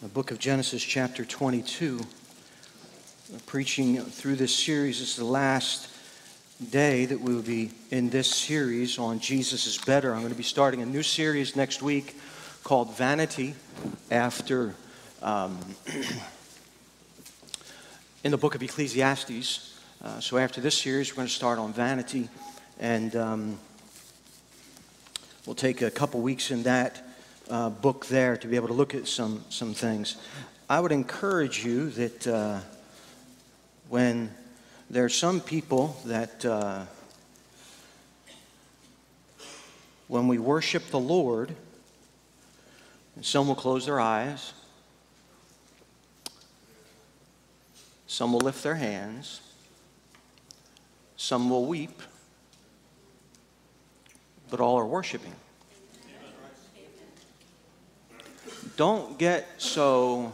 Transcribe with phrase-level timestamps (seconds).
[0.00, 1.98] the book of Genesis, chapter 22.
[3.46, 5.90] Preaching through this series this is the last
[6.70, 10.14] day that we will be in this series on Jesus is Better.
[10.14, 12.16] I'm going to be starting a new series next week
[12.62, 13.56] called Vanity
[14.08, 14.76] after.
[15.20, 15.58] Um,
[18.22, 19.80] in the book of Ecclesiastes.
[20.00, 22.28] Uh, so after this series, we're going to start on vanity,
[22.78, 23.58] and um,
[25.44, 27.07] we'll take a couple weeks in that
[27.50, 30.16] uh, book there to be able to look at some, some things.
[30.68, 32.60] I would encourage you that uh,
[33.88, 34.30] when
[34.90, 36.84] there are some people that uh,
[40.08, 41.54] when we worship the Lord,
[43.20, 44.52] some will close their eyes,
[48.06, 49.40] some will lift their hands,
[51.16, 52.02] some will weep,
[54.50, 55.34] but all are worshiping.
[58.76, 60.32] Don't get so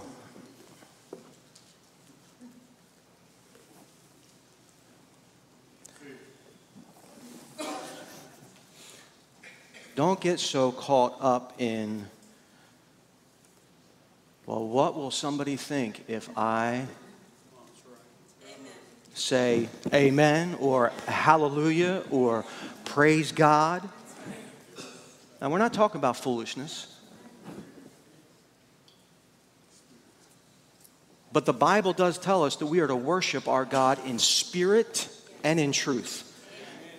[9.95, 12.07] don't get so caught up in
[14.47, 16.85] well what will somebody think if i
[19.15, 22.45] say amen or hallelujah or
[22.85, 23.89] praise god?
[25.41, 26.94] Now we're not talking about foolishness
[31.35, 35.09] But the Bible does tell us that we are to worship our God in spirit
[35.43, 36.31] and in truth.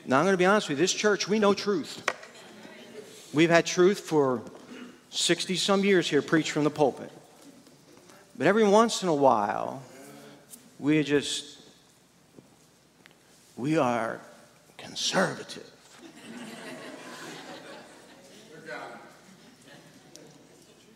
[0.06, 2.04] Now, I'm going to be honest with you this church, we know truth.
[3.34, 4.42] We've had truth for
[5.10, 7.14] 60 some years here, preached from the pulpit.
[8.38, 9.82] But every once in a while,
[10.80, 11.58] we just,
[13.56, 14.20] we are
[14.78, 15.72] conservative.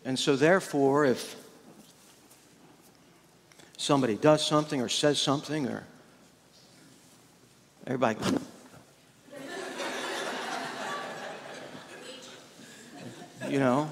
[0.03, 1.38] And so, therefore, if
[3.80, 5.85] somebody does something or says something or
[7.88, 8.19] everybody
[13.47, 13.90] you know?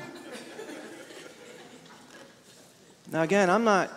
[3.13, 3.89] Now again i'm not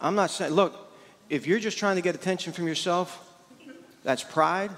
[0.00, 0.92] i'm not saying look
[1.30, 3.24] if you're just trying to get attention from yourself
[4.02, 4.70] that's pride.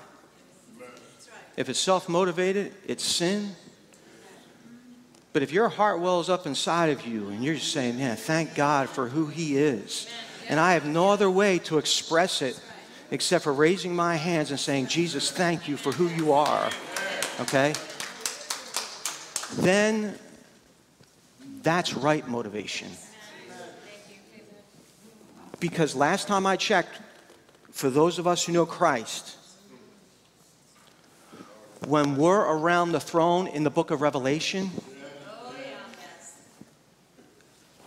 [1.57, 3.57] If it's self-motivated it's sin
[5.33, 8.55] but if your heart wells up inside of you and you're just saying, man, thank
[8.55, 10.09] God for who He is,
[10.49, 12.61] and I have no other way to express it
[13.13, 16.71] except for raising my hands and saying, Jesus, thank you for who you are,
[17.41, 17.75] okay?
[19.55, 20.19] Then
[21.63, 22.89] that's right motivation.
[25.59, 27.01] Because last time I checked,
[27.71, 29.37] for those of us who know Christ,
[31.87, 34.71] when we're around the throne in the book of Revelation,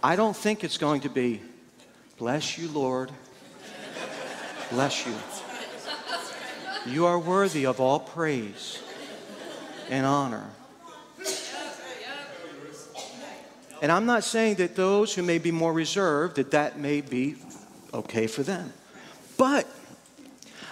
[0.06, 1.42] I don't think it's going to be,
[2.18, 3.10] bless you, Lord.
[4.70, 5.14] Bless you.
[6.86, 8.84] You are worthy of all praise
[9.90, 10.50] and honor.
[13.82, 17.38] And I'm not saying that those who may be more reserved, that that may be
[17.94, 18.74] okay for them.
[19.38, 19.66] But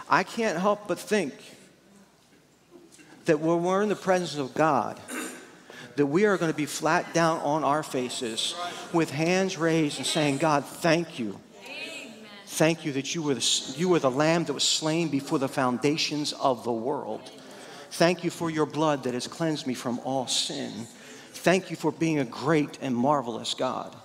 [0.09, 1.33] I can't help but think
[3.25, 4.99] that when we're in the presence of God,
[5.95, 8.55] that we are going to be flat down on our faces
[8.93, 11.39] with hands raised and saying, God, thank you.
[12.45, 15.47] Thank you that you were, the, you were the lamb that was slain before the
[15.47, 17.31] foundations of the world.
[17.91, 20.71] Thank you for your blood that has cleansed me from all sin.
[21.33, 23.95] Thank you for being a great and marvelous God.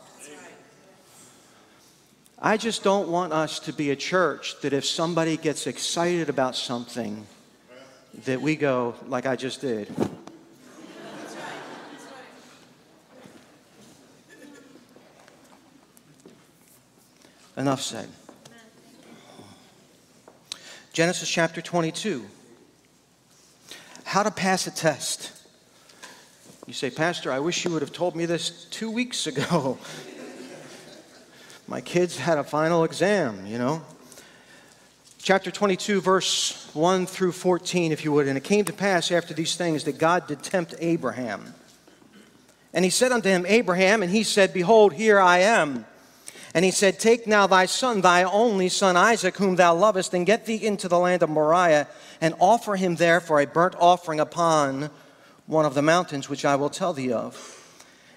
[2.39, 6.55] I just don't want us to be a church that if somebody gets excited about
[6.55, 7.27] something,
[8.25, 9.89] that we go, like I just did,
[17.57, 18.09] Enough said.
[20.93, 22.25] Genesis chapter 22.
[24.05, 25.33] How to pass a test.
[26.67, 29.79] You say, Pastor, I wish you would have told me this two weeks ago.
[31.69, 33.83] My kids had a final exam, you know.
[35.19, 38.29] Chapter 22, verse 1 through 14, if you would.
[38.29, 41.55] And it came to pass after these things that God did tempt Abraham.
[42.73, 45.87] And he said unto him, Abraham, and he said, Behold, here I am.
[46.57, 50.25] And he said, Take now thy son, thy only son Isaac, whom thou lovest, and
[50.25, 51.87] get thee into the land of Moriah,
[52.23, 54.89] and offer him there for a burnt offering upon
[55.45, 57.53] one of the mountains which I will tell thee of.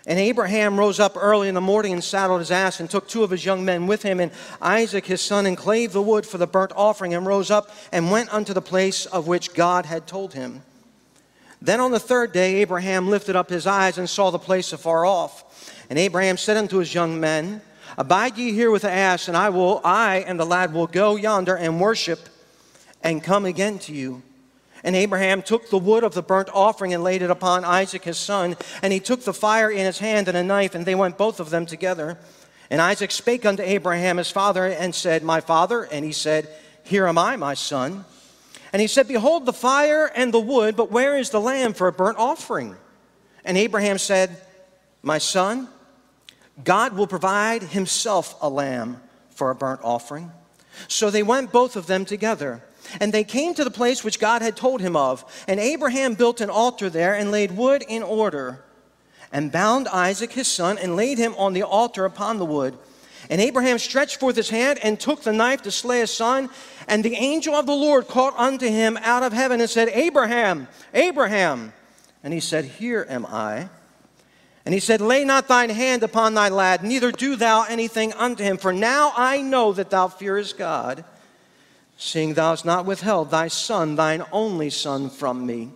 [0.07, 3.25] And Abraham rose up early in the morning and saddled his ass and took two
[3.25, 4.31] of his young men with him and
[4.61, 8.09] Isaac his son and clave the wood for the burnt offering and rose up and
[8.09, 10.63] went unto the place of which God had told him.
[11.61, 15.05] Then on the third day Abraham lifted up his eyes and saw the place afar
[15.05, 15.43] off.
[15.89, 17.61] And Abraham said unto his young men,
[17.99, 21.17] Abide ye here with the ass, and I will, I and the lad will go
[21.17, 22.29] yonder and worship
[23.03, 24.21] and come again to you.
[24.85, 28.17] And Abraham took the wood of the burnt offering and laid it upon Isaac his
[28.17, 28.55] son.
[28.81, 31.41] And he took the fire in his hand and a knife, and they went both
[31.41, 32.17] of them together.
[32.69, 35.83] And Isaac spake unto Abraham his father and said, My father.
[35.83, 36.47] And he said,
[36.85, 38.05] Here am I, my son.
[38.71, 41.89] And he said, Behold the fire and the wood, but where is the lamb for
[41.89, 42.77] a burnt offering?
[43.43, 44.37] And Abraham said,
[45.03, 45.67] My son,
[46.63, 50.31] God will provide himself a lamb for a burnt offering.
[50.87, 52.61] So they went both of them together.
[52.99, 55.23] And they came to the place which God had told him of.
[55.47, 58.63] And Abraham built an altar there and laid wood in order,
[59.31, 62.77] and bound Isaac his son, and laid him on the altar upon the wood.
[63.29, 66.49] And Abraham stretched forth his hand and took the knife to slay his son.
[66.87, 70.67] And the angel of the Lord called unto him out of heaven and said, Abraham,
[70.93, 71.73] Abraham.
[72.23, 73.69] And he said, Here am I.
[74.69, 78.43] And he said, Lay not thine hand upon thy lad, neither do thou anything unto
[78.43, 78.59] him.
[78.59, 81.03] For now I know that thou fearest God
[81.97, 85.71] seeing thou hast not withheld thy son, thine only son, from me.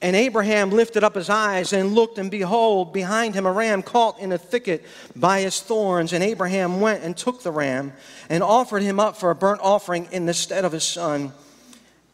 [0.00, 4.20] And Abraham lifted up his eyes and looked, and behold, behind him a ram caught
[4.20, 4.84] in a thicket
[5.16, 6.12] by his thorns.
[6.12, 7.94] And Abraham went and took the ram
[8.30, 11.32] and offered him up for a burnt offering in the stead of his son.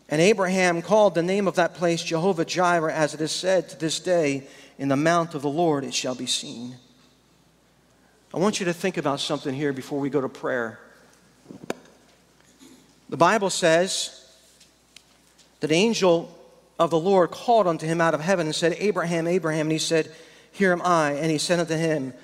[0.09, 3.79] And Abraham called the name of that place Jehovah Jireh, as it is said to
[3.79, 4.47] this day,
[4.79, 6.77] In the mount of the Lord it shall be seen.
[8.35, 10.79] I want you to think about something here before we go to prayer.
[13.09, 14.19] The Bible says
[15.61, 16.37] that angel
[16.79, 19.67] of the Lord called unto him out of heaven and said, Abraham, Abraham.
[19.67, 20.11] And he said,
[20.51, 21.13] Here am I.
[21.13, 22.15] And he said unto him,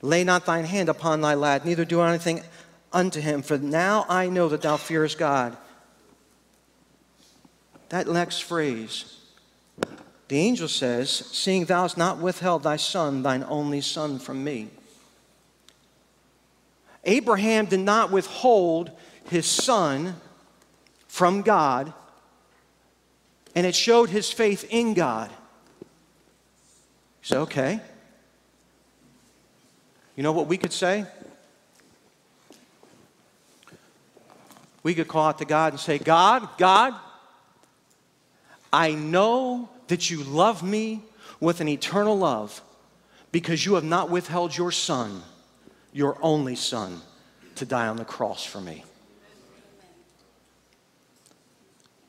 [0.00, 2.42] Lay not thine hand upon thy lad, neither do anything
[2.92, 5.56] unto him, for now I know that thou fearest God.
[7.88, 9.17] That next phrase,
[10.28, 14.68] the angel says, Seeing thou hast not withheld thy son, thine only son, from me.
[17.04, 18.90] Abraham did not withhold
[19.30, 20.16] his son
[21.06, 21.92] from God,
[23.54, 25.30] and it showed his faith in God.
[27.20, 27.80] He said, okay.
[30.14, 31.06] You know what we could say?
[34.82, 36.94] We could call out to God and say, God, God,
[38.72, 41.02] I know that you love me
[41.40, 42.62] with an eternal love
[43.32, 45.22] because you have not withheld your son,
[45.92, 47.00] your only son,
[47.56, 48.84] to die on the cross for me.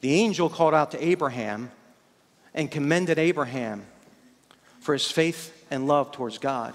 [0.01, 1.71] The angel called out to Abraham
[2.53, 3.85] and commended Abraham
[4.79, 6.73] for his faith and love towards God.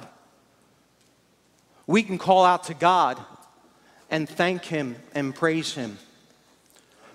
[1.87, 3.19] We can call out to God
[4.11, 5.99] and thank him and praise him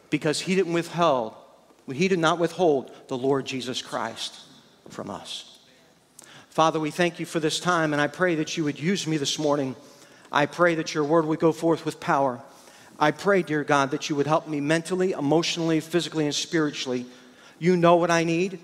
[0.09, 1.36] because he didn't withhold
[1.94, 4.39] he did not withhold the Lord Jesus Christ
[4.89, 5.59] from us.
[6.50, 9.18] Father, we thank you for this time and I pray that you would use me
[9.18, 9.75] this morning.
[10.31, 12.41] I pray that your word would go forth with power.
[13.00, 17.06] I pray, dear God, that you would help me mentally, emotionally, physically, and spiritually.
[17.57, 18.59] You know what I need.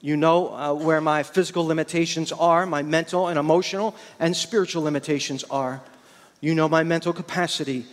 [0.00, 5.44] You know uh, where my physical limitations are, my mental and emotional and spiritual limitations
[5.50, 5.82] are.
[6.40, 7.84] You know my mental capacity.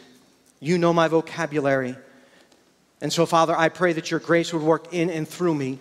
[0.59, 1.95] You know my vocabulary.
[3.01, 5.79] And so, Father, I pray that your grace would work in and through me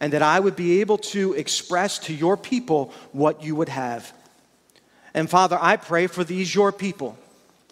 [0.00, 4.12] and that I would be able to express to your people what you would have.
[5.14, 7.18] And Father, I pray for these your people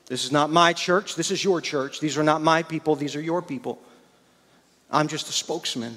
[0.07, 1.17] this is not my church.
[1.17, 2.01] This is your church.
[2.01, 2.95] These are not my people.
[2.95, 3.81] These are your people.
[4.91, 5.97] I'm just a spokesman.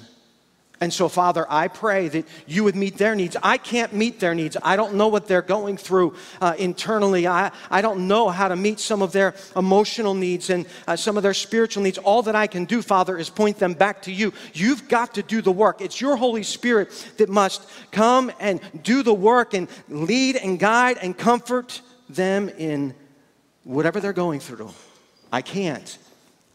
[0.82, 3.36] And so, Father, I pray that you would meet their needs.
[3.42, 4.56] I can't meet their needs.
[4.62, 7.26] I don't know what they're going through uh, internally.
[7.26, 11.18] I, I don't know how to meet some of their emotional needs and uh, some
[11.18, 11.98] of their spiritual needs.
[11.98, 14.32] All that I can do, Father, is point them back to you.
[14.54, 15.82] You've got to do the work.
[15.82, 20.96] It's your Holy Spirit that must come and do the work and lead and guide
[20.96, 22.94] and comfort them in
[23.64, 24.70] whatever they're going through.
[25.30, 25.98] I can't.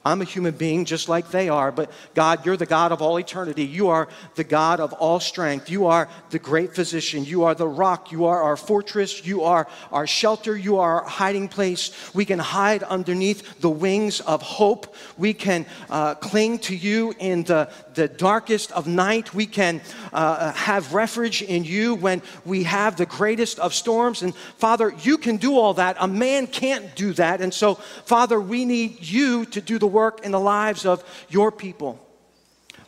[0.05, 3.17] I'm a human being just like they are, but God, you're the God of all
[3.17, 3.65] eternity.
[3.65, 5.67] You are the God of all strength.
[5.67, 7.25] You are the great physician.
[7.25, 8.11] You are the rock.
[8.11, 9.25] You are our fortress.
[9.25, 10.55] You are our shelter.
[10.55, 12.13] You are our hiding place.
[12.13, 14.93] We can hide underneath the wings of hope.
[15.17, 19.33] We can uh, cling to you in the, the darkest of night.
[19.33, 19.81] We can
[20.13, 24.21] uh, have refuge in you when we have the greatest of storms.
[24.21, 25.97] And Father, you can do all that.
[25.99, 27.41] A man can't do that.
[27.41, 27.73] And so,
[28.05, 31.97] Father, we need you to do the work in the lives of your people.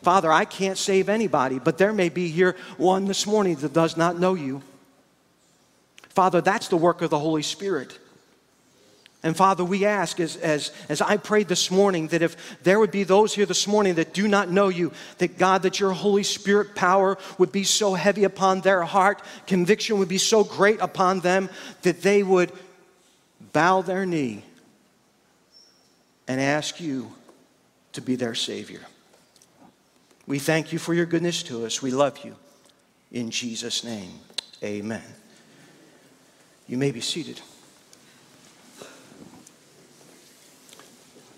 [0.02, 3.96] Father, I can't save anybody, but there may be here one this morning that does
[3.96, 4.62] not know you.
[6.10, 7.98] Father, that's the work of the Holy Spirit.
[9.22, 12.92] And Father, we ask as, as, as I prayed this morning that if there would
[12.92, 16.22] be those here this morning that do not know you, that God, that your Holy
[16.22, 21.20] Spirit power would be so heavy upon their heart, conviction would be so great upon
[21.20, 21.48] them
[21.82, 22.52] that they would
[23.52, 24.44] bow their knee
[26.28, 27.10] and ask you
[27.92, 28.82] to be their Savior.
[30.26, 31.80] We thank you for your goodness to us.
[31.80, 32.36] We love you.
[33.10, 34.12] In Jesus' name,
[34.62, 35.02] amen.
[36.68, 37.40] You may be seated.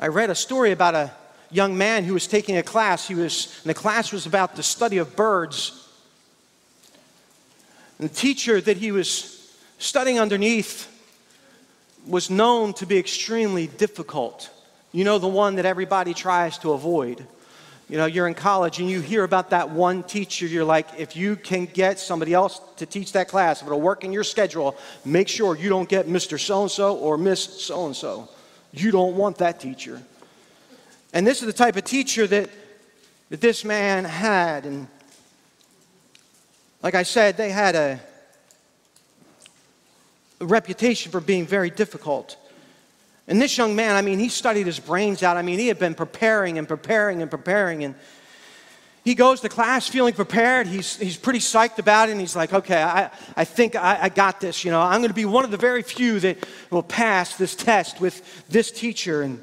[0.00, 1.12] I read a story about a
[1.52, 3.06] young man who was taking a class.
[3.06, 5.88] He was, the class was about the study of birds.
[7.98, 10.88] And the teacher that he was studying underneath
[12.06, 14.50] was known to be extremely difficult.
[14.92, 17.26] You know, the one that everybody tries to avoid.
[17.88, 21.16] You know, you're in college and you hear about that one teacher, you're like, if
[21.16, 24.76] you can get somebody else to teach that class, if it'll work in your schedule,
[25.04, 26.38] make sure you don't get Mr.
[26.38, 28.28] So and so or Miss So and so.
[28.72, 30.00] You don't want that teacher.
[31.12, 32.50] And this is the type of teacher that,
[33.30, 34.66] that this man had.
[34.66, 34.86] And
[36.82, 38.00] like I said, they had a,
[40.40, 42.36] a reputation for being very difficult.
[43.30, 45.36] And this young man, I mean, he studied his brains out.
[45.36, 47.84] I mean, he had been preparing and preparing and preparing.
[47.84, 47.94] And
[49.04, 50.66] he goes to class feeling prepared.
[50.66, 52.12] He's, he's pretty psyched about it.
[52.12, 54.64] And he's like, okay, I, I think I, I got this.
[54.64, 57.54] You know, I'm going to be one of the very few that will pass this
[57.54, 59.22] test with this teacher.
[59.22, 59.40] And,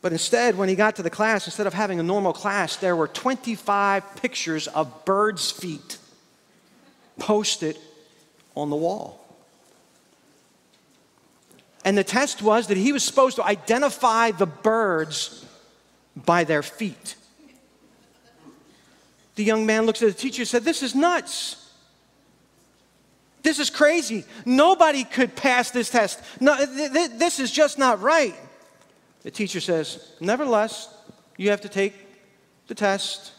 [0.00, 2.96] but instead, when he got to the class, instead of having a normal class, there
[2.96, 5.98] were 25 pictures of birds' feet
[7.18, 7.76] posted
[8.54, 9.25] on the wall.
[11.86, 15.46] And the test was that he was supposed to identify the birds
[16.16, 17.14] by their feet.
[19.36, 21.70] The young man looks at the teacher and said, This is nuts.
[23.44, 24.24] This is crazy.
[24.44, 26.20] Nobody could pass this test.
[26.40, 28.34] No, th- th- this is just not right.
[29.22, 30.92] The teacher says, Nevertheless,
[31.36, 31.94] you have to take
[32.66, 33.30] the test.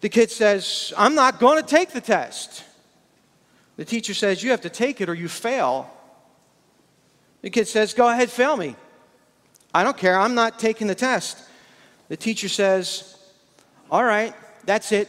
[0.00, 2.62] The kid says, I'm not going to take the test.
[3.74, 5.90] The teacher says, You have to take it or you fail.
[7.42, 8.74] The kid says, Go ahead, fail me.
[9.74, 10.18] I don't care.
[10.18, 11.38] I'm not taking the test.
[12.08, 13.16] The teacher says,
[13.90, 14.34] All right,
[14.64, 15.08] that's it.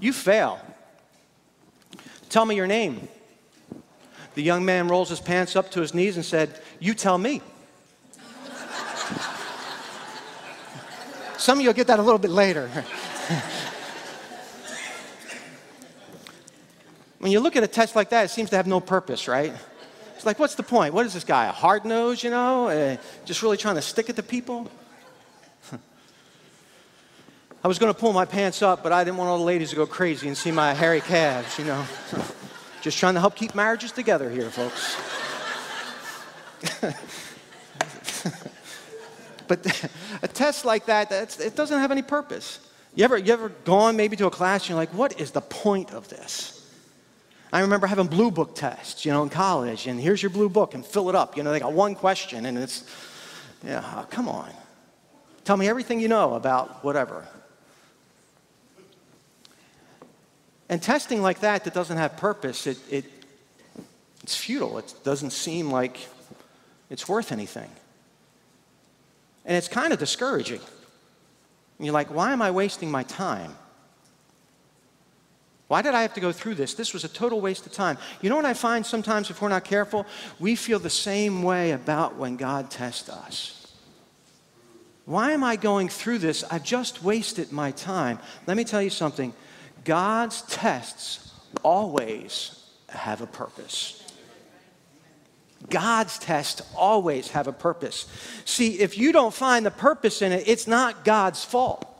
[0.00, 0.60] You fail.
[2.28, 3.08] Tell me your name.
[4.34, 7.40] The young man rolls his pants up to his knees and said, You tell me.
[11.38, 12.68] Some of you will get that a little bit later.
[17.18, 19.52] when you look at a test like that, it seems to have no purpose, right?
[20.24, 20.94] Like, what's the point?
[20.94, 24.08] What is this guy, a hard nose, you know, uh, just really trying to stick
[24.08, 24.70] it to people?
[27.64, 29.70] I was going to pull my pants up, but I didn't want all the ladies
[29.70, 31.84] to go crazy and see my hairy calves, you know.
[32.80, 34.96] just trying to help keep marriages together here, folks.
[39.48, 39.90] but
[40.22, 42.60] a test like that, it doesn't have any purpose.
[42.94, 45.40] You ever, you ever gone maybe to a class and you're like, what is the
[45.40, 46.63] point of this?
[47.54, 50.74] I remember having blue book tests, you know, in college, and here's your blue book
[50.74, 51.36] and fill it up.
[51.36, 52.82] You know, they got one question, and it's,
[53.64, 54.50] yeah, oh, come on.
[55.44, 57.24] Tell me everything you know about whatever.
[60.68, 63.04] And testing like that that doesn't have purpose, it, it,
[64.24, 64.76] it's futile.
[64.78, 65.98] It doesn't seem like
[66.90, 67.70] it's worth anything.
[69.44, 70.60] And it's kind of discouraging.
[71.78, 73.54] And you're like, why am I wasting my time?
[75.68, 76.74] Why did I have to go through this?
[76.74, 77.96] This was a total waste of time.
[78.20, 80.06] You know what I find sometimes if we're not careful?
[80.38, 83.72] We feel the same way about when God tests us.
[85.06, 86.44] Why am I going through this?
[86.50, 88.18] I've just wasted my time.
[88.46, 89.32] Let me tell you something
[89.84, 94.00] God's tests always have a purpose.
[95.70, 98.06] God's tests always have a purpose.
[98.44, 101.90] See, if you don't find the purpose in it, it's not God's fault.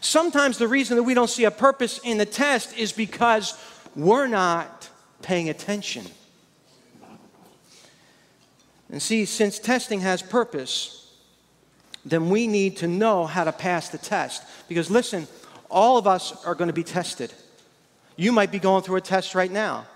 [0.00, 3.58] Sometimes the reason that we don't see a purpose in the test is because
[3.94, 4.88] we're not
[5.20, 6.06] paying attention.
[8.90, 11.10] And see, since testing has purpose,
[12.04, 14.42] then we need to know how to pass the test.
[14.68, 15.26] Because listen,
[15.70, 17.32] all of us are going to be tested.
[18.16, 19.86] You might be going through a test right now.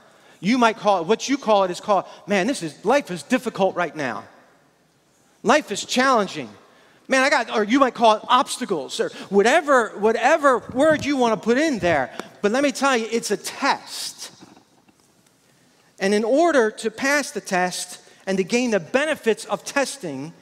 [0.41, 3.23] You might call it, what you call it is called, man, this is, life is
[3.23, 4.25] difficult right now.
[5.43, 6.49] Life is challenging
[7.09, 11.35] man i got or you might call it obstacles or whatever whatever word you want
[11.35, 12.11] to put in there
[12.43, 14.33] but let me tell you it's a test
[15.99, 20.33] and in order to pass the test and to gain the benefits of testing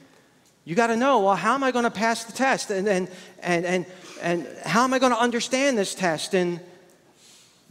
[0.64, 3.08] you got to know well how am i going to pass the test and and
[3.40, 3.86] and and,
[4.22, 6.60] and how am i going to understand this test and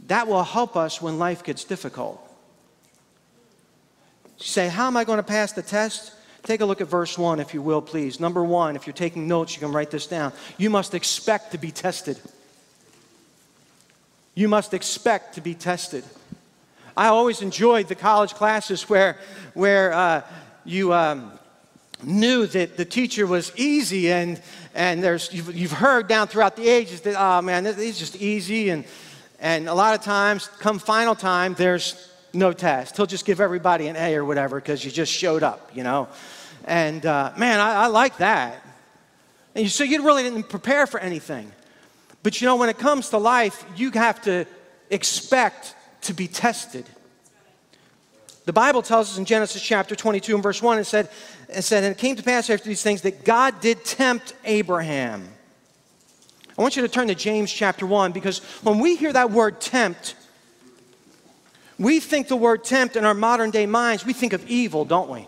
[0.06, 2.20] that will help us when life gets difficult.
[4.38, 6.12] You say, How am I going to pass the test?
[6.44, 8.20] Take a look at verse 1, if you will, please.
[8.20, 10.32] Number one, if you're taking notes, you can write this down.
[10.58, 12.20] You must expect to be tested.
[14.34, 16.04] You must expect to be tested.
[16.94, 19.16] I always enjoyed the college classes where,
[19.54, 20.22] where uh,
[20.66, 21.32] you um,
[22.02, 24.40] knew that the teacher was easy, and,
[24.74, 28.68] and there's, you've, you've heard down throughout the ages that, oh man, is just easy.
[28.68, 28.84] And,
[29.40, 32.96] and a lot of times, come final time, there's no test.
[32.96, 36.08] He'll just give everybody an A or whatever because you just showed up, you know.
[36.64, 38.64] And uh, man, I, I like that.
[39.54, 41.52] And you, so you really didn't prepare for anything.
[42.22, 44.46] But you know, when it comes to life, you have to
[44.90, 46.86] expect to be tested.
[48.46, 51.08] The Bible tells us in Genesis chapter 22 and verse 1, it said,
[51.48, 55.26] it said, And it came to pass after these things that God did tempt Abraham.
[56.56, 59.60] I want you to turn to James chapter 1 because when we hear that word
[59.60, 60.14] tempt,
[61.78, 65.10] we think the word tempt in our modern day minds, we think of evil, don't
[65.10, 65.26] we?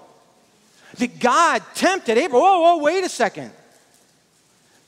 [0.99, 2.41] That God tempted Abraham.
[2.41, 3.51] Whoa, whoa, wait a second.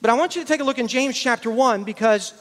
[0.00, 2.33] But I want you to take a look in James chapter 1 because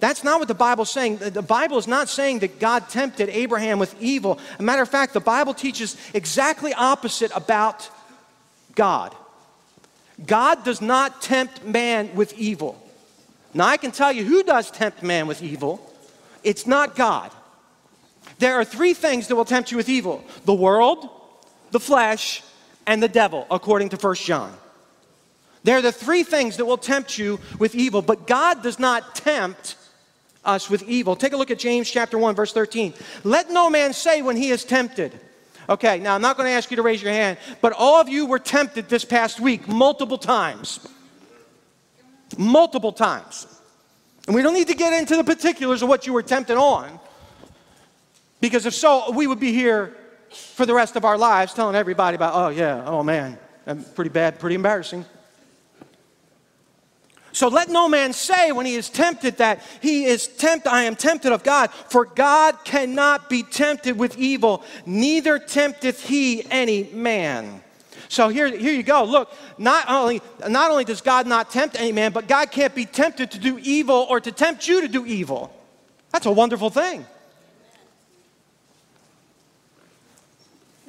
[0.00, 1.18] that's not what the Bible's saying.
[1.18, 4.38] The Bible is not saying that God tempted Abraham with evil.
[4.58, 7.88] A matter of fact, the Bible teaches exactly opposite about
[8.74, 9.14] God.
[10.26, 12.78] God does not tempt man with evil.
[13.54, 15.80] Now, I can tell you who does tempt man with evil.
[16.42, 17.30] It's not God.
[18.38, 21.08] There are three things that will tempt you with evil the world,
[21.70, 22.42] the flesh,
[22.86, 24.52] and the devil, according to 1 John.
[25.64, 29.76] They're the three things that will tempt you with evil, but God does not tempt
[30.44, 31.14] us with evil.
[31.14, 32.94] Take a look at James chapter 1 verse 13.
[33.22, 35.18] Let no man say when he is tempted.
[35.68, 38.08] Okay, now I'm not going to ask you to raise your hand, but all of
[38.08, 40.80] you were tempted this past week multiple times.
[42.36, 43.46] Multiple times.
[44.26, 46.98] And we don't need to get into the particulars of what you were tempted on.
[48.42, 49.96] Because if so, we would be here
[50.30, 54.10] for the rest of our lives telling everybody about, oh yeah, oh man, that's pretty
[54.10, 55.04] bad, pretty embarrassing.
[57.30, 60.96] So let no man say when he is tempted that he is tempted, I am
[60.96, 67.62] tempted of God, for God cannot be tempted with evil, neither tempteth he any man.
[68.08, 69.04] So here, here you go.
[69.04, 72.86] Look, not only, not only does God not tempt any man, but God can't be
[72.86, 75.54] tempted to do evil or to tempt you to do evil.
[76.10, 77.06] That's a wonderful thing.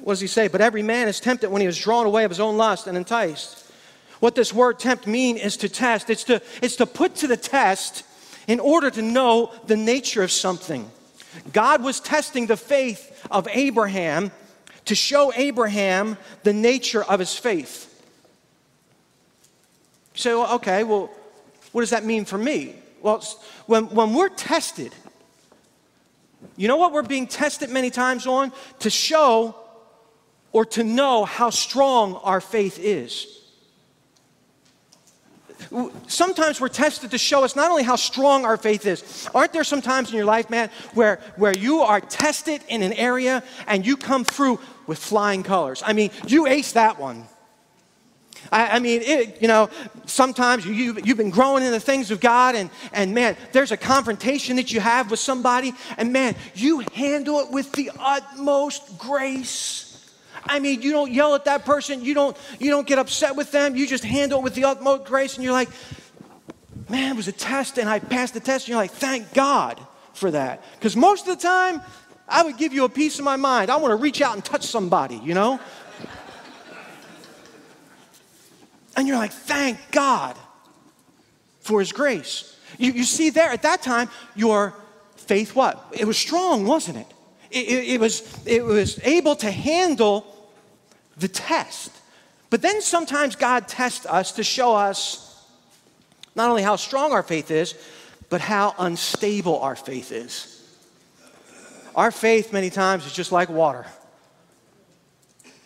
[0.04, 0.48] What does he say?
[0.48, 2.94] But every man is tempted when he is drawn away of his own lust and
[2.94, 3.64] enticed.
[4.20, 6.10] What this word tempt mean is to test.
[6.10, 8.04] It's to, it's to put to the test
[8.46, 10.90] in order to know the nature of something.
[11.54, 14.30] God was testing the faith of Abraham
[14.84, 17.90] to show Abraham the nature of his faith.
[20.12, 21.10] So, okay, well,
[21.72, 22.74] what does that mean for me?
[23.00, 23.24] Well,
[23.64, 24.94] when, when we're tested,
[26.58, 28.52] you know what we're being tested many times on?
[28.80, 29.63] To show
[30.54, 33.34] or to know how strong our faith is
[36.06, 39.28] sometimes we're tested to show us not only how strong our faith is.
[39.34, 42.92] Aren't there some times in your life, man, where, where you are tested in an
[42.92, 45.82] area and you come through with flying colors?
[45.84, 47.26] I mean, you ace that one.
[48.52, 49.70] I, I mean, it, you know,
[50.06, 53.72] sometimes you, you, you've been growing in the things of God, and, and man, there's
[53.72, 58.98] a confrontation that you have with somebody, and man, you handle it with the utmost
[58.98, 59.83] grace.
[60.46, 63.50] I mean, you don't yell at that person, you don't, you don't get upset with
[63.50, 65.70] them, you just handle it with the utmost grace, and you're like,
[66.88, 69.80] man, it was a test, and I passed the test, and you're like, thank God
[70.12, 70.62] for that.
[70.74, 71.80] Because most of the time,
[72.28, 73.70] I would give you a piece of my mind.
[73.70, 75.60] I want to reach out and touch somebody, you know?
[78.96, 80.36] and you're like, thank God
[81.60, 82.56] for His grace.
[82.78, 84.74] You, you see there, at that time, your
[85.16, 85.84] faith what?
[85.92, 87.06] It was strong, wasn't it?
[87.50, 90.33] It, it, it was, it was able to handle
[91.16, 91.90] the test.
[92.50, 95.44] But then sometimes God tests us to show us
[96.34, 97.74] not only how strong our faith is,
[98.28, 100.50] but how unstable our faith is.
[101.94, 103.86] Our faith, many times, is just like water.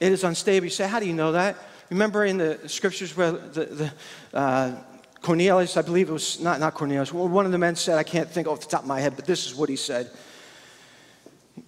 [0.01, 0.65] It is unstable.
[0.65, 1.57] You say, How do you know that?
[1.91, 3.93] Remember in the scriptures where the, the
[4.35, 4.77] uh,
[5.23, 8.31] Cornelius, I believe it was not, not Cornelius, one of the men said, I can't
[8.31, 10.11] think off the top of my head, but this is what he said.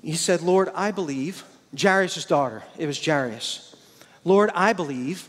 [0.03, 1.45] He said, Lord, I believe,
[1.79, 3.70] Jairus' daughter, it was Jairus.
[4.25, 5.29] Lord, I believe.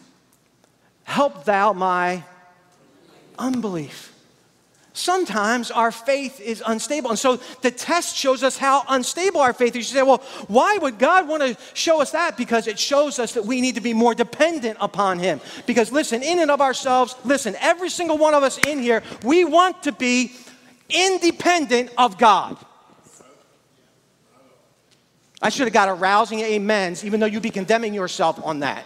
[1.04, 2.24] Help thou my
[3.38, 4.12] unbelief.
[4.94, 7.12] Sometimes our faith is unstable.
[7.12, 9.90] And so the test shows us how unstable our faith is.
[9.90, 12.36] You say, well, why would God want to show us that?
[12.36, 15.40] Because it shows us that we need to be more dependent upon Him.
[15.66, 19.46] Because listen, in and of ourselves, listen, every single one of us in here, we
[19.46, 20.34] want to be
[20.90, 22.58] independent of God.
[25.42, 28.86] I should have got a rousing amens, even though you'd be condemning yourself on that.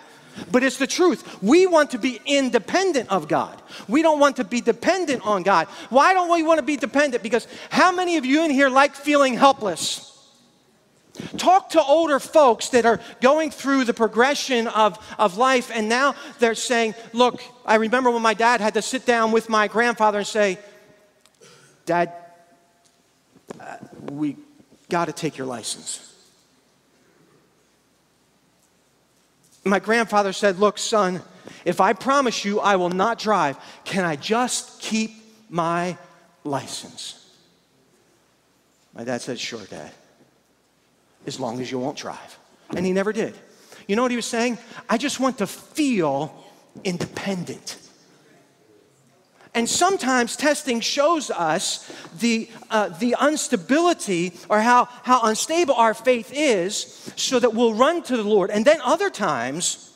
[0.51, 1.41] But it's the truth.
[1.41, 3.61] We want to be independent of God.
[3.87, 5.67] We don't want to be dependent on God.
[5.89, 7.23] Why don't we want to be dependent?
[7.23, 10.11] Because how many of you in here like feeling helpless?
[11.37, 16.15] Talk to older folks that are going through the progression of, of life, and now
[16.39, 20.17] they're saying, Look, I remember when my dad had to sit down with my grandfather
[20.17, 20.59] and say,
[21.85, 22.11] Dad,
[23.61, 23.77] uh,
[24.11, 24.35] we
[24.89, 26.04] got to take your license.
[29.65, 31.21] My grandfather said, Look, son,
[31.65, 35.12] if I promise you I will not drive, can I just keep
[35.49, 35.97] my
[36.43, 37.21] license?
[38.93, 39.91] My dad said, Sure, Dad,
[41.25, 42.39] as long as you won't drive.
[42.75, 43.36] And he never did.
[43.88, 44.58] You know what he was saying?
[44.89, 46.45] I just want to feel
[46.84, 47.78] independent.
[49.55, 51.89] And sometimes testing shows us
[52.19, 58.03] the, uh, the instability or how, how unstable our faith is so that we'll run
[58.03, 58.51] to the Lord.
[58.51, 59.93] And then other times,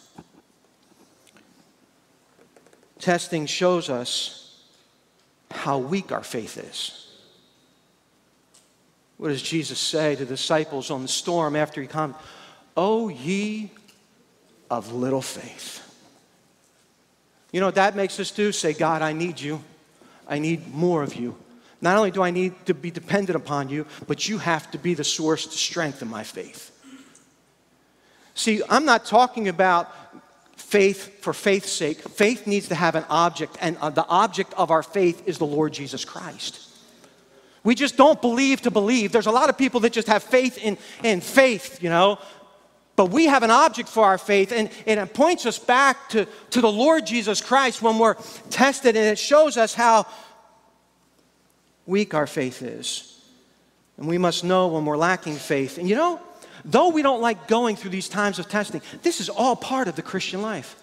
[2.99, 4.63] testing shows us
[5.51, 7.07] how weak our faith is.
[9.17, 12.15] What does Jesus say to the disciples on the storm after he comes?
[12.77, 13.71] Oh, ye
[14.71, 15.88] of little faith.
[17.51, 18.51] You know what that makes us do?
[18.51, 19.63] Say, God, I need you.
[20.27, 21.35] I need more of you.
[21.81, 24.93] Not only do I need to be dependent upon you, but you have to be
[24.93, 26.71] the source to strengthen my faith.
[28.35, 29.93] See, I'm not talking about
[30.57, 31.97] faith for faith's sake.
[31.99, 35.45] Faith needs to have an object, and uh, the object of our faith is the
[35.45, 36.67] Lord Jesus Christ.
[37.63, 39.11] We just don't believe to believe.
[39.11, 42.19] There's a lot of people that just have faith in, in faith, you know.
[42.99, 46.27] But we have an object for our faith, and, and it points us back to,
[46.49, 48.15] to the Lord Jesus Christ when we're
[48.49, 50.05] tested, and it shows us how
[51.85, 53.17] weak our faith is.
[53.95, 55.77] And we must know when we're lacking faith.
[55.77, 56.19] And you know,
[56.65, 59.95] though we don't like going through these times of testing, this is all part of
[59.95, 60.75] the Christian life.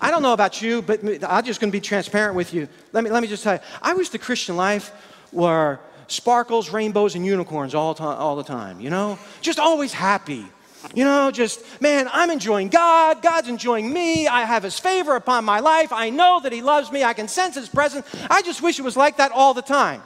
[0.00, 2.68] I don't know about you, but I'm just going to be transparent with you.
[2.92, 4.92] Let me, let me just tell you, I wish the Christian life
[5.32, 9.18] were sparkles, rainbows, and unicorns all, all the time, you know?
[9.40, 10.46] Just always happy.
[10.94, 13.22] You know, just, man, I'm enjoying God.
[13.22, 14.26] God's enjoying me.
[14.26, 15.92] I have His favor upon my life.
[15.92, 17.04] I know that He loves me.
[17.04, 18.06] I can sense His presence.
[18.28, 20.02] I just wish it was like that all the time.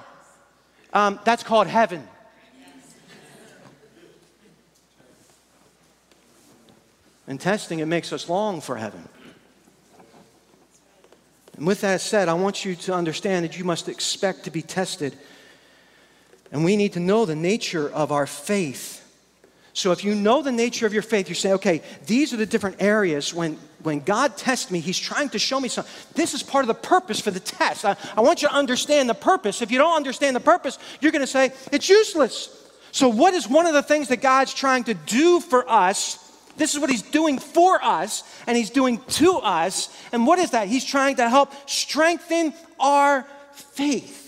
[0.92, 2.06] Um, that's called heaven.
[7.26, 9.08] And testing, it makes us long for heaven.
[11.56, 14.60] And with that said, I want you to understand that you must expect to be
[14.60, 15.16] tested.
[16.52, 19.03] And we need to know the nature of our faith
[19.74, 22.46] so if you know the nature of your faith, you say, okay, these are the
[22.46, 25.92] different areas when, when God tests me, He's trying to show me something.
[26.14, 27.84] This is part of the purpose for the test.
[27.84, 29.62] I, I want you to understand the purpose.
[29.62, 32.70] If you don't understand the purpose, you're going to say, it's useless.
[32.92, 36.20] So, what is one of the things that God's trying to do for us?
[36.56, 39.92] This is what He's doing for us, and He's doing to us.
[40.12, 40.68] And what is that?
[40.68, 44.23] He's trying to help strengthen our faith.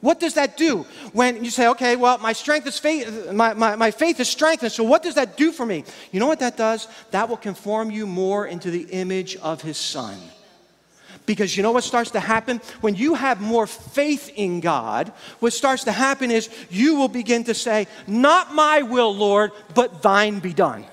[0.00, 0.86] What does that do?
[1.12, 4.72] When you say, okay, well, my strength is faith, my, my, my faith is strengthened,
[4.72, 5.84] so what does that do for me?
[6.12, 6.86] You know what that does?
[7.10, 10.18] That will conform you more into the image of his son.
[11.26, 12.60] Because you know what starts to happen?
[12.80, 17.44] When you have more faith in God, what starts to happen is you will begin
[17.44, 20.86] to say, Not my will, Lord, but thine be done.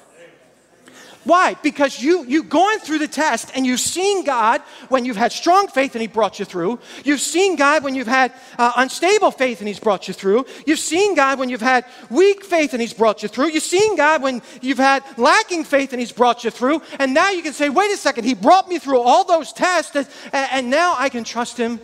[1.26, 1.56] Why?
[1.64, 5.68] Because you, you've gone through the test and you've seen God when you've had strong
[5.68, 6.80] faith and He brought you through.
[7.04, 10.46] You've seen God when you've had uh, unstable faith and He's brought you through.
[10.68, 13.50] You've seen God when you've had weak faith and He's brought you through.
[13.50, 16.84] You've seen God when you've had lacking faith and He's brought you through.
[17.00, 19.96] And now you can say, wait a second, He brought me through all those tests
[19.96, 21.80] and, and now I can trust Him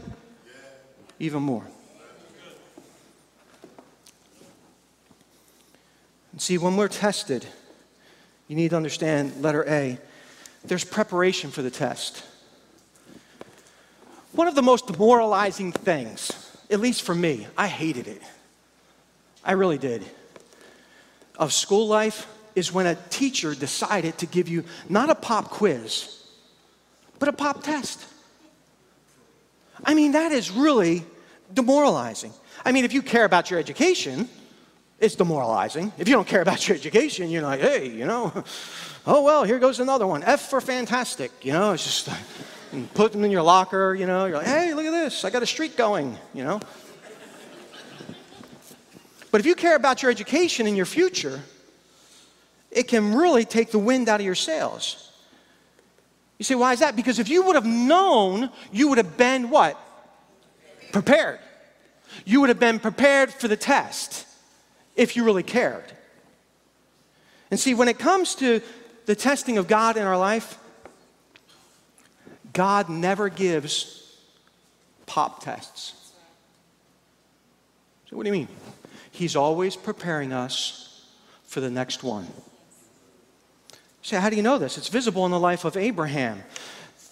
[1.17, 1.65] even more.
[6.31, 7.47] And see, when we're tested,
[8.51, 9.97] you need to understand letter A,
[10.65, 12.21] there's preparation for the test.
[14.33, 18.21] One of the most demoralizing things, at least for me, I hated it.
[19.41, 20.03] I really did.
[21.37, 26.21] Of school life is when a teacher decided to give you not a pop quiz,
[27.19, 28.05] but a pop test.
[29.85, 31.05] I mean, that is really
[31.53, 32.33] demoralizing.
[32.65, 34.27] I mean, if you care about your education,
[35.01, 35.91] it's demoralizing.
[35.97, 38.31] If you don't care about your education, you're like, hey, you know,
[39.07, 40.23] oh, well, here goes another one.
[40.23, 41.31] F for fantastic.
[41.43, 42.09] You know, it's just
[42.93, 45.25] put them in your locker, you know, you're like, hey, look at this.
[45.25, 46.61] I got a streak going, you know.
[49.31, 51.41] But if you care about your education and your future,
[52.69, 55.09] it can really take the wind out of your sails.
[56.37, 56.95] You say, why is that?
[56.95, 59.79] Because if you would have known, you would have been what?
[60.91, 61.39] Prepared.
[62.25, 64.27] You would have been prepared for the test
[64.95, 65.83] if you really cared.
[67.49, 68.61] And see, when it comes to
[69.05, 70.57] the testing of God in our life,
[72.53, 74.17] God never gives
[75.05, 76.13] pop tests.
[78.09, 78.47] So, what do you mean?
[79.11, 81.05] He's always preparing us
[81.43, 82.27] for the next one.
[84.01, 84.77] Say, how do you know this?
[84.77, 86.43] It's visible in the life of Abraham.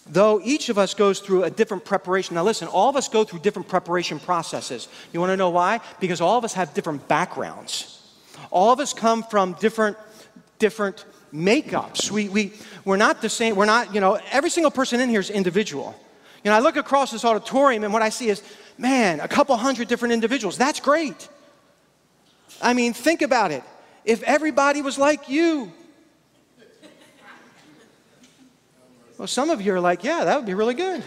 [0.07, 2.35] Though each of us goes through a different preparation.
[2.35, 4.87] Now, listen, all of us go through different preparation processes.
[5.13, 5.81] You want to know why?
[5.99, 8.01] Because all of us have different backgrounds.
[8.49, 9.97] All of us come from different,
[10.57, 12.09] different makeups.
[12.09, 12.53] We, we,
[12.85, 13.55] we're not the same.
[13.55, 15.95] We're not, you know, every single person in here is individual.
[16.43, 18.41] You know, I look across this auditorium and what I see is,
[18.77, 20.57] man, a couple hundred different individuals.
[20.57, 21.27] That's great.
[22.61, 23.63] I mean, think about it.
[24.05, 25.71] If everybody was like you,
[29.19, 31.03] well, some of you are like, yeah, that would be really good.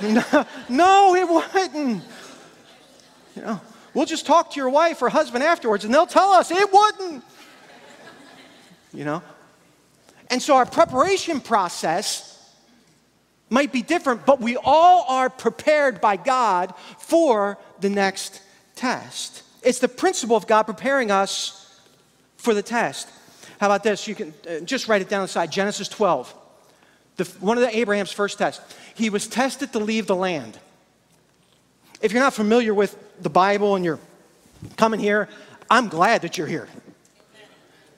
[0.68, 2.04] no, it wouldn't.
[3.34, 3.60] You know,
[3.94, 7.24] we'll just talk to your wife or husband afterwards and they'll tell us it wouldn't.
[8.94, 9.22] You know?
[10.30, 12.28] And so our preparation process
[13.50, 18.40] might be different, but we all are prepared by God for the next
[18.76, 19.42] test.
[19.64, 21.80] It's the principle of God preparing us
[22.36, 23.08] for the test.
[23.58, 24.06] How about this?
[24.06, 26.36] You can uh, just write it down inside Genesis 12.
[27.16, 28.62] The, one of the Abraham's first tests.
[28.94, 30.58] He was tested to leave the land.
[32.00, 34.00] If you're not familiar with the Bible and you're
[34.76, 35.28] coming here,
[35.70, 36.68] I'm glad that you're here.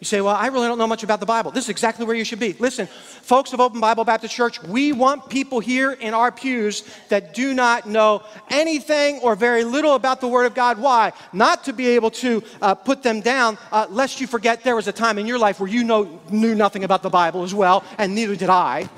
[0.05, 1.51] You say, Well, I really don't know much about the Bible.
[1.51, 2.53] This is exactly where you should be.
[2.59, 7.33] Listen, folks of Open Bible Baptist Church, we want people here in our pews that
[7.33, 10.79] do not know anything or very little about the Word of God.
[10.79, 11.13] Why?
[11.33, 14.89] Not to be able to uh, put them down, uh, lest you forget there was
[14.89, 17.83] a time in your life where you know, knew nothing about the Bible as well,
[17.97, 18.91] and neither did I.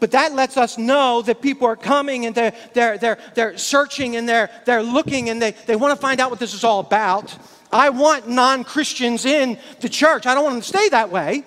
[0.00, 4.16] But that lets us know that people are coming and they're, they're, they're, they're searching
[4.16, 6.80] and they're, they're looking and they, they want to find out what this is all
[6.80, 7.36] about.
[7.70, 10.26] I want non Christians in the church.
[10.26, 11.44] I don't want them to stay that way.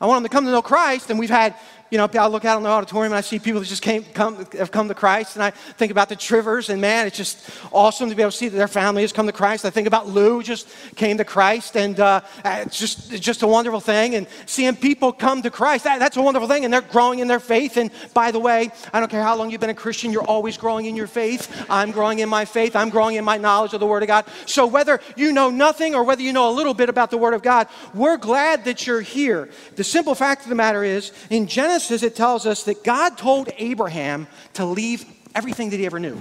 [0.00, 1.10] I want them to come to know Christ.
[1.10, 1.54] And we've had
[1.94, 4.02] you know, I look out in the auditorium and I see people that just came,
[4.02, 5.36] come, have come to Christ.
[5.36, 8.36] And I think about the Trivers, and man, it's just awesome to be able to
[8.36, 9.64] see that their family has come to Christ.
[9.64, 13.46] I think about Lou just came to Christ, and uh, it's just, it's just a
[13.46, 14.16] wonderful thing.
[14.16, 16.64] And seeing people come to Christ, that, that's a wonderful thing.
[16.64, 17.76] And they're growing in their faith.
[17.76, 20.56] And by the way, I don't care how long you've been a Christian, you're always
[20.56, 21.64] growing in your faith.
[21.70, 24.24] I'm growing in my faith, I'm growing in my knowledge of the Word of God.
[24.46, 27.34] So whether you know nothing or whether you know a little bit about the Word
[27.34, 29.48] of God, we're glad that you're here.
[29.76, 33.50] The simple fact of the matter is, in Genesis, It tells us that God told
[33.56, 36.20] Abraham to leave everything that he ever knew.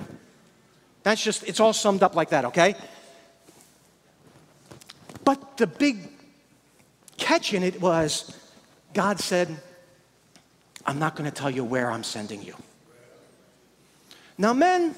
[1.04, 2.76] That's just, it's all summed up like that, okay?
[5.24, 6.10] But the big
[7.18, 8.38] catch in it was
[8.94, 9.56] God said,
[10.86, 12.56] I'm not going to tell you where I'm sending you.
[14.38, 14.96] Now, men,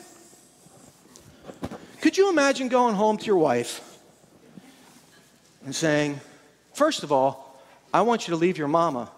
[2.01, 3.99] could you imagine going home to your wife
[5.63, 6.19] and saying,
[6.75, 7.57] First of all,
[7.93, 9.09] I want you to leave your mama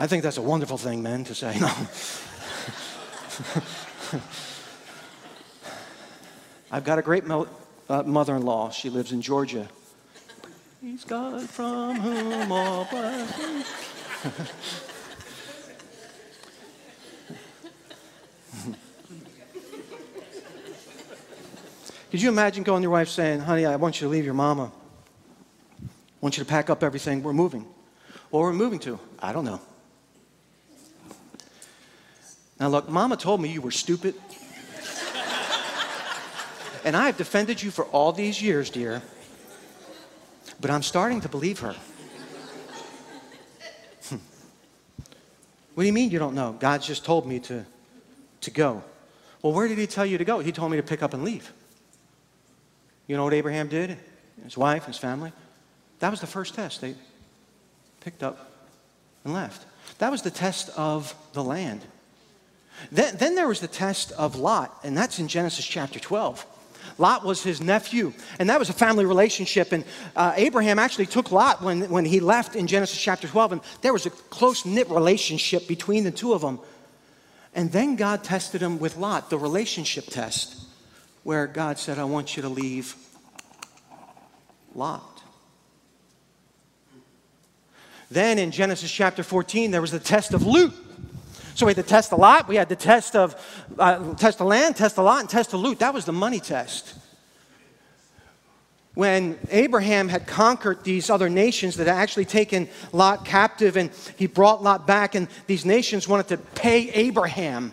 [0.00, 1.58] I think that's a wonderful thing, men, to say.
[1.60, 1.70] No.
[6.70, 7.48] I've got a great mo-
[7.88, 8.70] uh, mother in law.
[8.70, 9.68] She lives in Georgia.
[10.80, 13.66] He's God from whom all blessings.
[22.10, 24.34] Could you imagine going to your wife saying, honey, I want you to leave your
[24.34, 24.72] mama.
[25.82, 25.86] I
[26.20, 27.22] want you to pack up everything.
[27.22, 27.66] We're moving.
[28.30, 28.98] Or we're moving to?
[29.18, 29.60] I don't know.
[32.60, 34.14] Now, look, mama told me you were stupid.
[36.84, 39.00] and I have defended you for all these years, dear.
[40.60, 41.74] But I'm starting to believe her.
[44.10, 44.16] Hmm.
[45.74, 46.52] What do you mean you don't know?
[46.52, 47.64] God just told me to,
[48.42, 48.84] to go.
[49.40, 50.40] Well, where did he tell you to go?
[50.40, 51.50] He told me to pick up and leave.
[53.06, 53.96] You know what Abraham did?
[54.44, 55.32] His wife, his family?
[56.00, 56.82] That was the first test.
[56.82, 56.94] They
[58.00, 58.52] picked up
[59.24, 59.64] and left.
[59.98, 61.86] That was the test of the land.
[62.90, 66.46] Then, then there was the test of Lot, and that's in Genesis chapter 12.
[66.98, 69.72] Lot was his nephew, and that was a family relationship.
[69.72, 69.84] And
[70.16, 73.92] uh, Abraham actually took Lot when, when he left in Genesis chapter 12, and there
[73.92, 76.58] was a close knit relationship between the two of them.
[77.54, 80.62] And then God tested him with Lot, the relationship test,
[81.22, 82.94] where God said, I want you to leave
[84.74, 85.22] Lot.
[88.10, 90.72] Then in Genesis chapter 14, there was the test of Lut.
[91.54, 92.48] So we had to test a lot.
[92.48, 93.36] We had to test of
[93.78, 95.78] uh, test the land, test a lot, and test the loot.
[95.80, 96.94] That was the money test.
[98.94, 104.26] When Abraham had conquered these other nations that had actually taken Lot captive, and he
[104.26, 107.72] brought Lot back, and these nations wanted to pay Abraham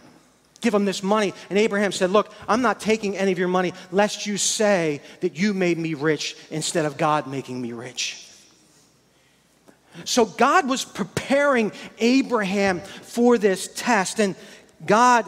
[0.61, 1.33] Give him this money.
[1.49, 5.37] And Abraham said, Look, I'm not taking any of your money, lest you say that
[5.37, 8.26] you made me rich instead of God making me rich.
[10.05, 14.35] So God was preparing Abraham for this test, and
[14.85, 15.25] God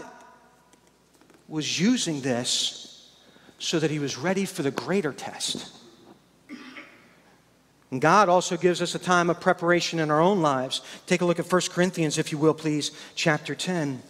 [1.48, 3.10] was using this
[3.58, 5.76] so that he was ready for the greater test.
[7.92, 10.82] And God also gives us a time of preparation in our own lives.
[11.08, 14.02] Take a look at 1 Corinthians, if you will, please, chapter 10.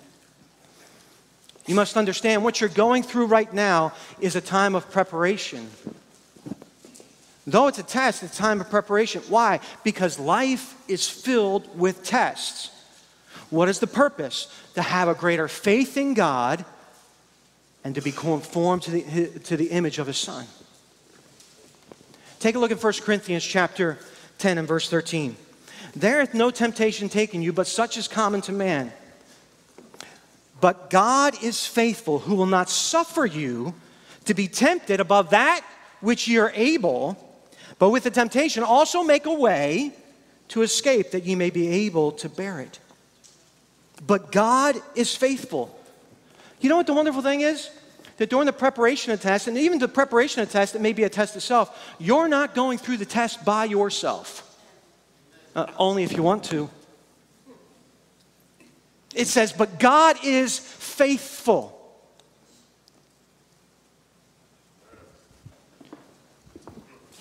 [1.66, 5.70] You must understand what you're going through right now is a time of preparation.
[7.52, 9.22] Though it's a test, it's time of preparation.
[9.28, 9.60] Why?
[9.84, 12.72] Because life is filled with tests.
[13.50, 14.54] What is the purpose?
[14.76, 16.64] To have a greater faith in God
[17.84, 20.46] and to be conformed to the, to the image of His Son.
[22.40, 23.98] Take a look at 1 Corinthians chapter
[24.38, 25.36] 10 and verse 13.
[25.96, 28.94] There hath no temptation taken you, but such is common to man.
[30.62, 33.74] But God is faithful, who will not suffer you
[34.26, 35.66] to be tempted above that
[36.02, 37.29] which ye are able,
[37.80, 39.94] but with the temptation also make a way
[40.50, 42.80] to escape that ye may be able to bear it.
[44.06, 45.76] But God is faithful.
[46.60, 47.70] You know what the wonderful thing is?
[48.18, 50.82] That during the preparation of the test, and even the preparation of the test, it
[50.82, 54.46] may be a test itself, you're not going through the test by yourself.
[55.56, 56.70] Uh, only if you want to.
[59.16, 61.79] It says, but God is faithful.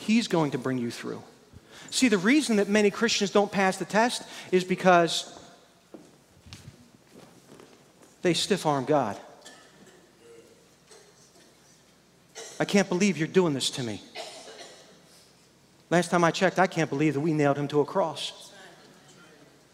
[0.09, 1.23] He's going to bring you through.
[1.91, 5.39] See, the reason that many Christians don't pass the test is because
[8.23, 9.19] they stiff arm God.
[12.59, 14.01] I can't believe you're doing this to me.
[15.91, 18.51] Last time I checked, I can't believe that we nailed him to a cross.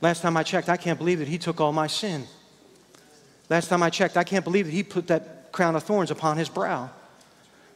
[0.00, 2.26] Last time I checked, I can't believe that he took all my sin.
[3.48, 6.38] Last time I checked, I can't believe that he put that crown of thorns upon
[6.38, 6.90] his brow.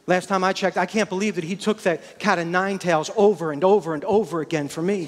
[0.09, 3.11] Last time I checked, I can't believe that he took that cat of nine tails
[3.15, 5.07] over and over and over again for me.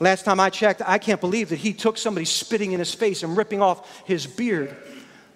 [0.00, 3.22] Last time I checked, I can't believe that he took somebody spitting in his face
[3.22, 4.76] and ripping off his beard.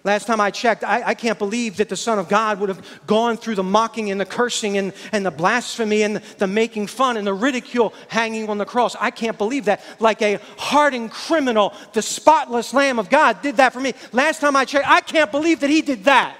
[0.03, 2.85] Last time I checked, I, I, can't believe that the Son of God would have
[3.07, 6.87] gone through the mocking and the cursing and, and the blasphemy and the, the making
[6.87, 8.93] fun and the ridicule hanging on the cross.
[8.99, 9.81] I can't believe that.
[10.01, 13.93] Like a hardened criminal, the spotless Lamb of God did that for me.
[14.11, 16.37] Last time I checked, I can't believe that He did that.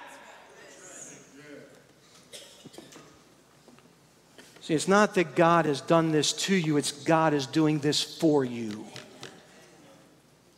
[4.67, 8.03] See, it's not that God has done this to you, it's God is doing this
[8.03, 8.83] for you.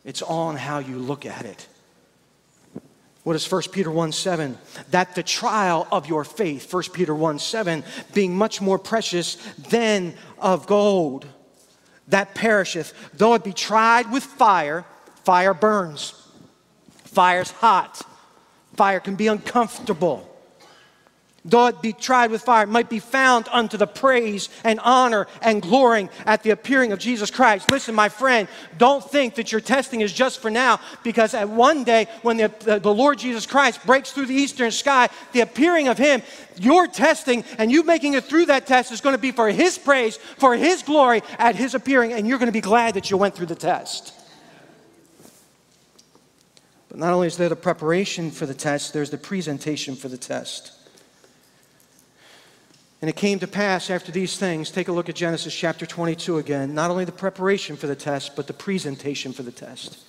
[0.04, 1.68] It's on how you look at it.
[3.22, 4.58] What is 1 Peter 1 7?
[4.90, 7.84] That the trial of your faith, 1 Peter 1 7,
[8.16, 9.36] being much more precious
[9.70, 11.28] than of gold
[12.08, 14.86] that perisheth, though it be tried with fire,
[15.24, 16.16] fire burns.
[17.04, 18.02] Fire's hot.
[18.76, 20.29] Fire can be uncomfortable
[21.50, 25.62] though it be tried with fire, might be found unto the praise and honor and
[25.62, 27.70] glorying at the appearing of Jesus Christ.
[27.72, 31.84] Listen, my friend, don't think that your testing is just for now, because at one
[31.84, 35.88] day when the, the, the Lord Jesus Christ breaks through the eastern sky, the appearing
[35.88, 36.22] of Him,
[36.58, 39.78] your testing and you making it through that test is going to be for His
[39.78, 43.18] praise, for His glory at His appearing, and you're going to be glad that you
[43.18, 44.14] went through the test.
[46.90, 50.18] But not only is there the preparation for the test, there's the presentation for the
[50.18, 50.72] test.
[53.02, 56.38] And it came to pass after these things, take a look at Genesis chapter 22
[56.38, 60.00] again, not only the preparation for the test, but the presentation for the test.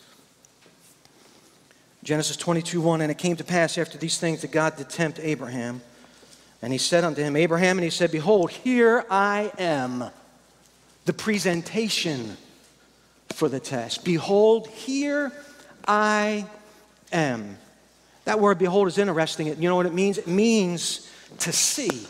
[2.02, 5.20] Genesis 22 1, and it came to pass after these things that God did tempt
[5.20, 5.82] Abraham.
[6.62, 10.04] And he said unto him, Abraham, and he said, Behold, here I am.
[11.04, 12.36] The presentation
[13.30, 14.04] for the test.
[14.04, 15.32] Behold, here
[15.86, 16.46] I
[17.12, 17.56] am.
[18.24, 19.46] That word behold is interesting.
[19.46, 20.18] You know what it means?
[20.18, 22.06] It means to see.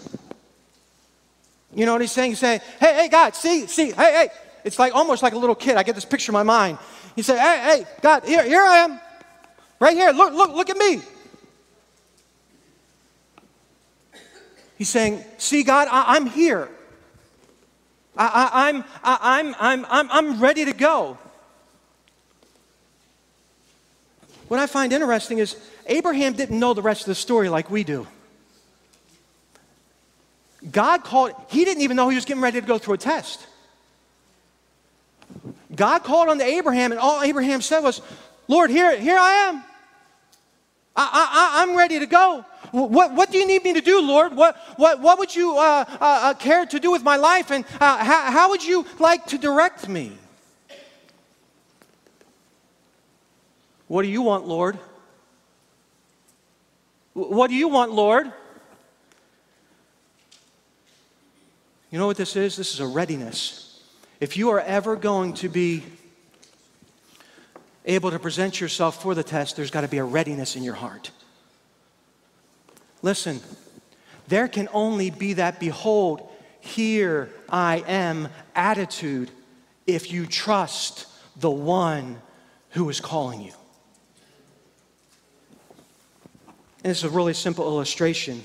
[1.74, 2.32] You know what he's saying?
[2.32, 4.28] He's saying, hey, hey, God, see, see, hey, hey.
[4.64, 5.76] It's like almost like a little kid.
[5.76, 6.78] I get this picture in my mind.
[7.16, 9.00] He said, hey, hey, God, here, here I am.
[9.78, 10.10] Right here.
[10.10, 11.00] Look, look, look at me.
[14.76, 16.68] He's saying, see, God, I, am here.
[18.16, 21.18] I, am I'm, I'm, I'm, I'm ready to go.
[24.48, 25.56] What I find interesting is
[25.86, 28.06] Abraham didn't know the rest of the story like we do.
[30.70, 33.46] God called, he didn't even know he was getting ready to go through a test.
[35.74, 38.02] God called on to Abraham, and all Abraham said was,
[38.48, 39.64] Lord, here, here I am.
[40.96, 42.44] I, I'm ready to go.
[42.72, 44.34] What, what do you need me to do, Lord?
[44.34, 47.50] What, what, what would you uh, uh, uh care to do with my life?
[47.50, 50.12] And uh, how, how would you like to direct me?
[53.88, 54.78] What do you want, Lord?
[57.14, 58.32] What do you want, Lord?
[61.90, 62.56] You know what this is?
[62.56, 63.82] This is a readiness.
[64.20, 65.82] If you are ever going to be
[67.84, 70.74] able to present yourself for the test, there's got to be a readiness in your
[70.74, 71.10] heart.
[73.02, 73.40] Listen,
[74.28, 76.28] there can only be that behold,
[76.60, 79.30] here I am attitude
[79.86, 82.20] if you trust the one
[82.70, 83.52] who is calling you.
[86.84, 88.44] And it's a really simple illustration.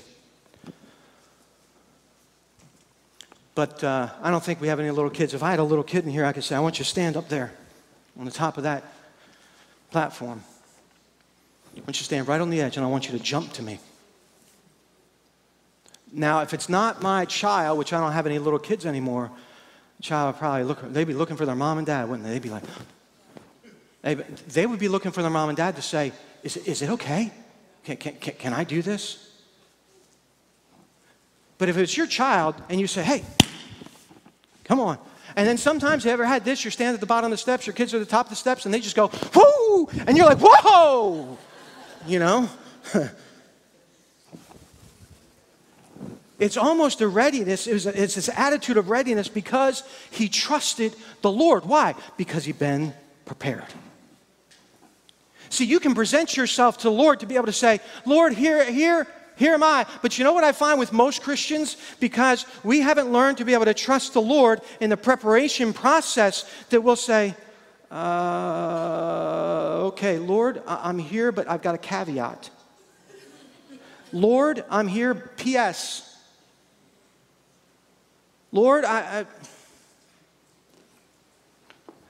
[3.56, 5.32] But uh, I don't think we have any little kids.
[5.32, 6.90] If I had a little kid in here, I could say, I want you to
[6.90, 7.52] stand up there
[8.18, 8.84] on the top of that
[9.90, 10.44] platform.
[11.74, 13.54] I want you to stand right on the edge and I want you to jump
[13.54, 13.80] to me.
[16.12, 19.30] Now, if it's not my child, which I don't have any little kids anymore,
[20.02, 22.34] child would probably look, they'd be looking for their mom and dad, wouldn't they?
[22.34, 22.64] They'd be like,
[24.48, 27.32] they would be looking for their mom and dad to say, Is, is it okay?
[27.84, 29.32] Can, can, can, can I do this?
[31.56, 33.24] But if it's your child and you say, Hey,
[34.66, 34.98] come on.
[35.36, 37.66] And then sometimes you ever had this, you're standing at the bottom of the steps,
[37.66, 39.88] your kids are at the top of the steps, and they just go, whoo!
[40.06, 41.38] And you're like, whoa!
[42.06, 42.48] You know?
[46.38, 51.64] it's almost a readiness, it's, it's this attitude of readiness because he trusted the Lord.
[51.64, 51.94] Why?
[52.16, 52.92] Because he'd been
[53.24, 53.64] prepared.
[55.48, 58.64] See, you can present yourself to the Lord to be able to say, Lord, here,
[58.70, 59.06] here,
[59.36, 59.86] here am I.
[60.02, 61.76] But you know what I find with most Christians?
[62.00, 66.50] Because we haven't learned to be able to trust the Lord in the preparation process,
[66.70, 67.34] that we'll say,
[67.90, 72.50] uh, okay, Lord, I'm here, but I've got a caveat.
[74.12, 76.02] Lord, I'm here, P.S.
[78.52, 79.26] Lord, I, I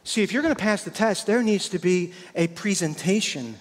[0.07, 3.57] See, if you're going to pass the test, there needs to be a presentation.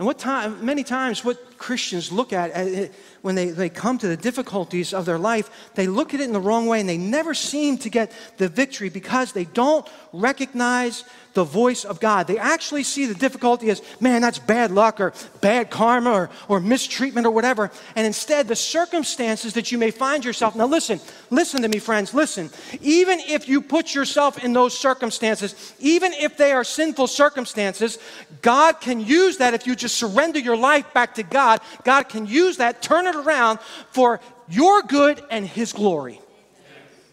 [0.00, 2.88] And what time, many times, what Christians look at uh,
[3.22, 6.34] when they, they come to the difficulties of their life, they look at it in
[6.34, 11.04] the wrong way and they never seem to get the victory because they don't recognize
[11.34, 12.26] the voice of God.
[12.26, 16.60] They actually see the difficulty as, man, that's bad luck or bad karma or, or
[16.60, 17.70] mistreatment or whatever.
[17.96, 20.54] And instead, the circumstances that you may find yourself.
[20.54, 21.00] Now, listen,
[21.30, 22.50] listen to me, friends, listen.
[22.80, 27.98] Even if you put yourself in those circumstances, even if they are sinful circumstances,
[28.40, 31.53] God can use that if you just surrender your life back to God.
[31.84, 36.20] God can use that, turn it around for your good and His glory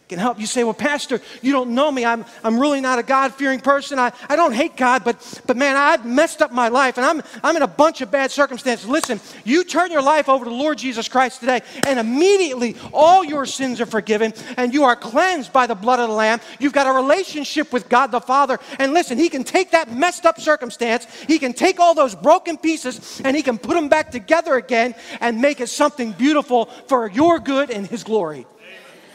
[0.08, 0.38] can help.
[0.38, 2.04] You say, Well, Pastor, you don't know me.
[2.04, 3.98] I'm, I'm really not a God fearing person.
[3.98, 7.22] I, I don't hate God, but, but man, I've messed up my life and I'm,
[7.42, 8.86] I'm in a bunch of bad circumstances.
[8.86, 13.46] Listen, you turn your life over to Lord Jesus Christ today, and immediately all your
[13.46, 16.40] sins are forgiven and you are cleansed by the blood of the Lamb.
[16.58, 18.58] You've got a relationship with God the Father.
[18.78, 22.56] And listen, He can take that messed up circumstance, He can take all those broken
[22.56, 27.10] pieces, and He can put them back together again and make it something beautiful for
[27.10, 28.46] your good and His glory.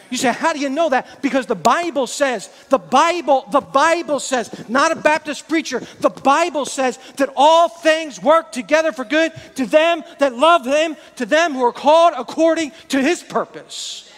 [0.09, 1.21] You say, how do you know that?
[1.21, 6.65] Because the Bible says, the Bible, the Bible says, not a Baptist preacher, the Bible
[6.65, 11.53] says that all things work together for good to them that love Him, to them
[11.53, 14.11] who are called according to His purpose.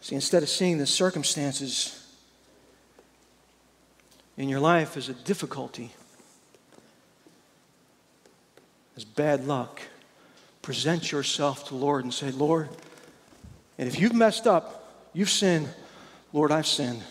[0.00, 2.06] See, instead of seeing the circumstances
[4.36, 5.92] in your life as a difficulty,
[8.96, 9.80] as bad luck,
[10.64, 12.70] present yourself to Lord and say, Lord,
[13.76, 15.68] and if you've messed up, you've sinned,
[16.32, 17.02] Lord, I've sinned.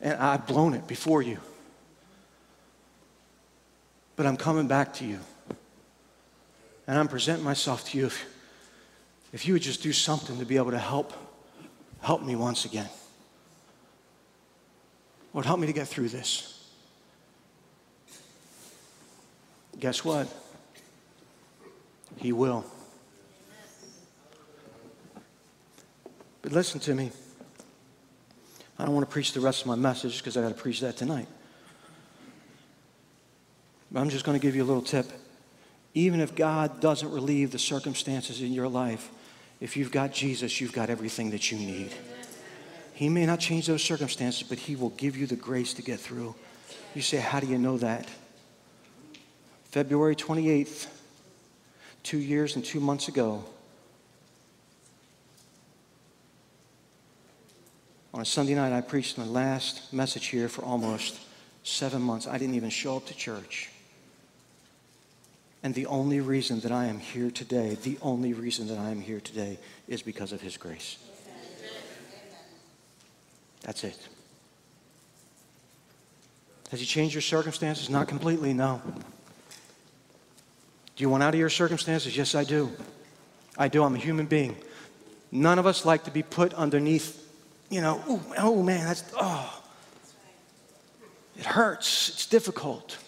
[0.00, 1.38] And I've blown it before you.
[4.14, 5.18] But I'm coming back to you.
[6.86, 8.06] And I'm presenting myself to you.
[8.06, 8.24] If,
[9.32, 11.12] if you would just do something to be able to help,
[12.02, 12.88] help me once again.
[15.34, 16.68] Lord, help me to get through this.
[19.80, 20.28] Guess what?
[22.16, 22.64] He will.
[26.42, 27.10] But listen to me.
[28.78, 30.80] I don't want to preach the rest of my message because I got to preach
[30.80, 31.28] that tonight.
[33.92, 35.06] But I'm just going to give you a little tip.
[35.94, 39.10] Even if God doesn't relieve the circumstances in your life,
[39.60, 41.92] if you've got Jesus, you've got everything that you need.
[42.94, 46.00] He may not change those circumstances, but He will give you the grace to get
[46.00, 46.34] through.
[46.94, 48.08] You say, How do you know that?
[49.64, 50.86] February 28th,
[52.02, 53.44] two years and two months ago.
[58.14, 61.18] On a Sunday night, I preached my last message here for almost
[61.62, 62.26] seven months.
[62.26, 63.70] I didn't even show up to church.
[65.62, 69.00] And the only reason that I am here today, the only reason that I am
[69.00, 70.98] here today is because of His grace.
[73.62, 74.08] That's it.
[76.70, 77.88] Has He changed your circumstances?
[77.88, 78.82] Not completely, no.
[81.02, 82.16] You want out of your circumstances?
[82.16, 82.70] Yes, I do.
[83.58, 83.82] I do.
[83.82, 84.54] I'm a human being.
[85.32, 87.28] None of us like to be put underneath,
[87.70, 89.64] you know, oh, oh man, that's, oh.
[91.36, 92.08] It hurts.
[92.10, 92.98] It's difficult.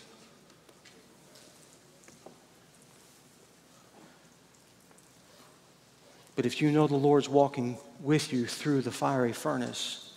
[6.35, 10.13] But if you know the Lord's walking with you through the fiery furnace,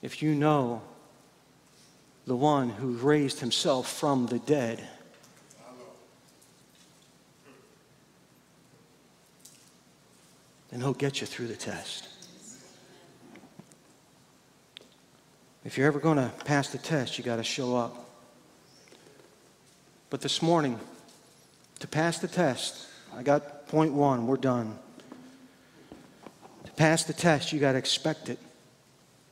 [0.00, 0.80] if you know
[2.24, 4.86] the one who raised himself from the dead,
[10.76, 12.06] then he'll get you through the test.
[15.64, 18.10] If you're ever going to pass the test, you got to show up.
[20.10, 20.78] But this morning,
[21.78, 24.78] to pass the test, I got point one, we're done
[26.66, 28.38] To pass the test, you got to expect it.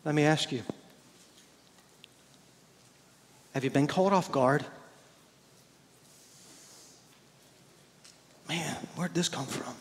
[0.02, 0.62] Let me ask you
[3.52, 4.64] have you been caught off guard?
[8.48, 9.74] Man, where'd this come from?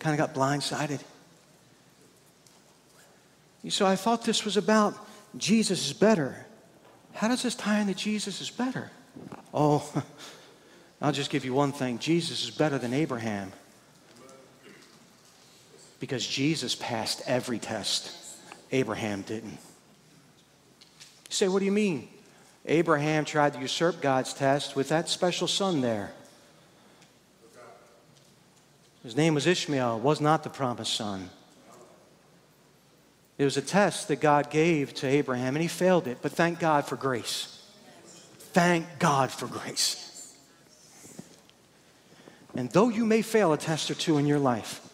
[0.00, 1.00] Kind of got blindsided.
[3.62, 4.94] You so I thought this was about
[5.36, 6.46] Jesus is better.
[7.12, 8.90] How does this tie into Jesus is better?
[9.52, 9.90] Oh,
[11.02, 13.52] I'll just give you one thing Jesus is better than Abraham
[15.98, 18.16] because Jesus passed every test.
[18.72, 19.58] Abraham didn't.
[21.30, 22.08] You say, what do you mean?
[22.66, 26.12] Abraham tried to usurp God's test with that special son there.
[29.02, 31.30] His name was Ishmael, was not the promised son.
[33.38, 36.58] It was a test that God gave to Abraham, and he failed it, but thank
[36.58, 37.64] God for grace.
[38.52, 40.36] Thank God for grace.
[42.54, 44.86] And though you may fail a test or two in your life,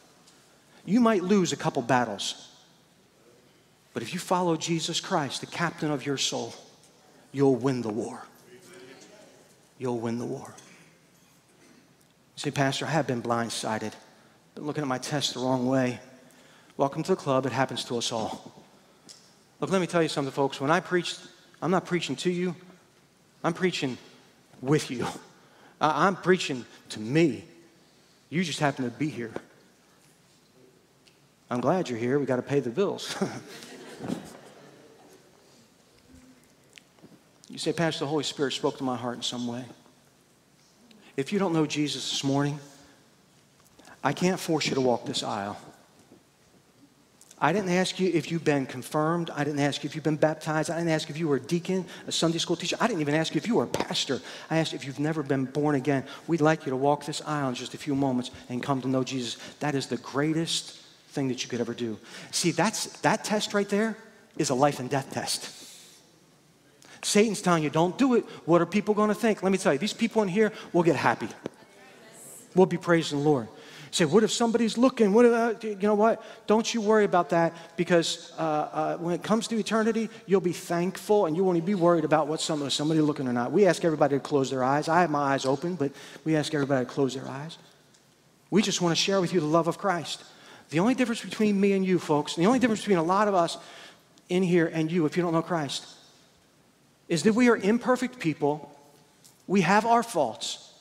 [0.85, 2.49] you might lose a couple battles.
[3.93, 6.55] But if you follow Jesus Christ, the captain of your soul,
[7.33, 8.23] you'll win the war.
[9.79, 10.55] You'll win the war.
[12.37, 13.95] Say, Pastor, I have been blindsided.
[14.55, 15.99] Been looking at my test the wrong way.
[16.77, 17.47] Welcome to the club.
[17.47, 18.53] It happens to us all.
[19.59, 20.61] Look, let me tell you something, folks.
[20.61, 21.17] When I preach,
[21.63, 22.55] I'm not preaching to you,
[23.43, 23.97] I'm preaching
[24.61, 25.07] with you.
[25.81, 27.45] I'm preaching to me.
[28.29, 29.33] You just happen to be here.
[31.49, 32.19] I'm glad you're here.
[32.19, 33.17] We got to pay the bills.
[37.49, 39.65] you say, Pastor, the Holy Spirit spoke to my heart in some way.
[41.17, 42.59] If you don't know Jesus this morning,
[44.05, 45.59] I can't force you to walk this aisle.
[47.39, 49.31] I didn't ask you if you've been confirmed.
[49.31, 50.71] I didn't ask you if you've been baptized.
[50.71, 52.77] I didn't ask if you were a deacon, a Sunday school teacher.
[52.81, 54.21] I didn't even ask you if you were a pastor.
[54.49, 56.05] I asked if you've never been born again.
[56.27, 58.89] We'd like you to walk this aisle in just a few moments and come to
[58.89, 59.37] know Jesus.
[59.61, 61.99] That is the greatest thing that you could ever do.
[62.31, 63.99] See, that's, that test right there
[64.39, 65.66] is a life and death test.
[67.07, 68.25] Satan's telling you, don't do it.
[68.47, 69.41] What are people going to think?
[69.41, 71.29] Let me tell you, these people in here will get happy.
[72.57, 73.47] We'll be praising the Lord.
[73.93, 75.13] say, what if somebody's looking?
[75.13, 76.21] What if, uh, you know what?
[76.49, 80.53] Don't you worry about that because uh, uh, when it comes to eternity, you'll be
[80.53, 83.53] thankful and you won't even be worried about what somebody, somebody looking or not.
[83.53, 84.89] We ask everybody to close their eyes.
[84.89, 85.93] I have my eyes open, but
[86.25, 87.57] we ask everybody to close their eyes.
[88.51, 90.25] We just want to share with you the love of Christ.
[90.71, 93.35] The only difference between me and you, folks, the only difference between a lot of
[93.37, 93.59] us
[94.29, 95.87] in here and you, if you don't know Christ,
[97.09, 98.73] is that we are imperfect people.
[99.47, 100.73] We have our faults,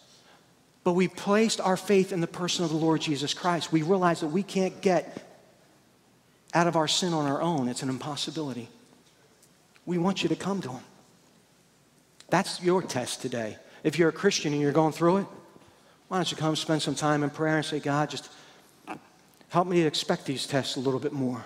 [0.84, 3.72] but we placed our faith in the person of the Lord Jesus Christ.
[3.72, 5.22] We realize that we can't get
[6.54, 8.70] out of our sin on our own, it's an impossibility.
[9.86, 10.84] We want you to come to Him.
[12.30, 13.58] That's your test today.
[13.84, 15.28] If you're a Christian and you're going through it,
[16.08, 18.30] why don't you come spend some time in prayer and say, God, just
[19.56, 21.46] Help me to expect these tests a little bit more.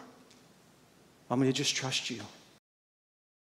[1.27, 2.21] Help me to just trust you.